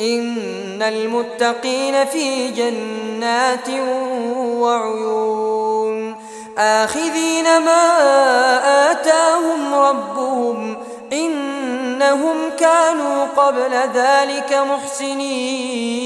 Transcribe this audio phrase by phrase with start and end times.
[0.00, 3.68] إن المتقين في جنات
[4.40, 6.14] وعيون.
[6.58, 10.76] آخذين ما آتاهم ربهم
[11.12, 16.00] إنهم كانوا قبل ذلك محسنين.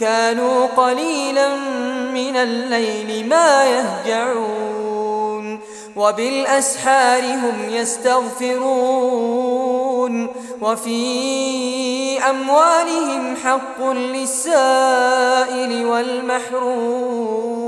[0.00, 1.54] كانوا قليلا
[2.14, 5.60] من الليل ما يهجعون.
[5.96, 9.71] وبالأسحار هم يستغفرون.
[10.60, 17.62] وفي أموالهم حق للسائل والمحروم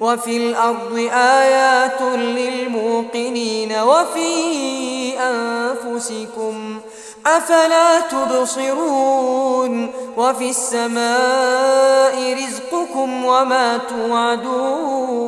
[0.00, 4.32] وفي الأرض آيات للموقنين وفي
[5.20, 6.80] أنفسكم
[7.26, 15.27] أفلا تبصرون وفي السماء رزقكم وما توعدون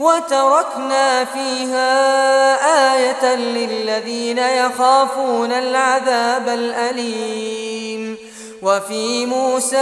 [0.00, 1.94] وتركنا فيها
[2.94, 8.16] آية للذين يخافون العذاب الأليم.
[8.62, 9.76] وفي موسى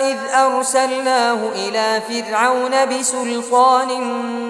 [0.00, 3.88] إذ أرسلناه إلى فرعون بسلطان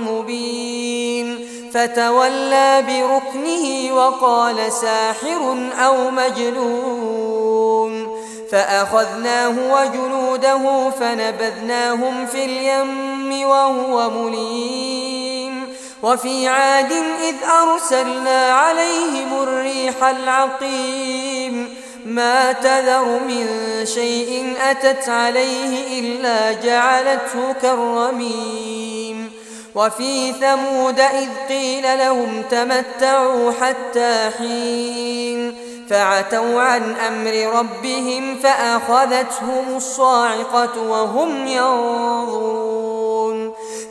[0.04, 1.46] مبين.
[1.74, 8.20] فتولى بركنه وقال ساحر أو مجنون.
[8.52, 13.19] فأخذناه وجنوده فنبذناهم في اليم.
[13.30, 15.74] وهو مليم.
[16.02, 16.92] وفي عاد
[17.22, 21.74] إذ أرسلنا عليهم الريح العقيم.
[22.06, 23.46] ما تذر من
[23.84, 29.32] شيء أتت عليه إلا جعلته كالرميم.
[29.74, 35.54] وفي ثمود إذ قيل لهم تمتعوا حتى حين.
[35.90, 42.89] فعتوا عن أمر ربهم فأخذتهم الصاعقة وهم ينظرون.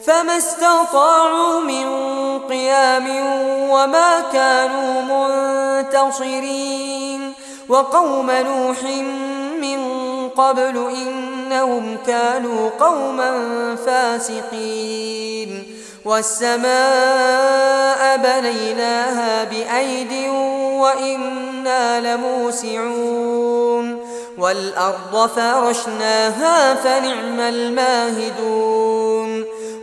[0.09, 1.87] فما استطاعوا من
[2.39, 3.07] قيام
[3.69, 5.01] وما كانوا
[5.81, 7.33] منتصرين
[7.69, 8.83] وقوم نوح
[9.61, 9.79] من
[10.29, 13.31] قبل إنهم كانوا قوما
[13.85, 15.75] فاسقين
[16.05, 16.69] والسماء
[18.17, 20.29] بنيناها بأيد
[20.79, 23.99] وإنا لموسعون
[24.37, 28.98] والأرض فرشناها فنعم الماهدون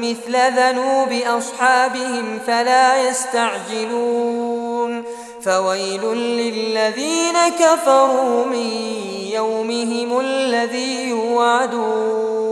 [0.00, 5.04] مثل ذنوب أصحابهم فلا يستعجلون.
[5.42, 8.70] فويل للذين كفروا من
[9.32, 12.49] يومهم الذي يوعدون.